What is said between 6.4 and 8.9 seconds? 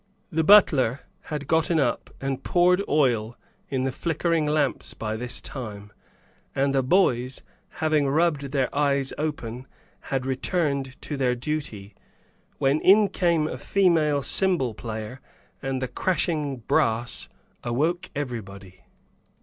and the boys, having rubbed their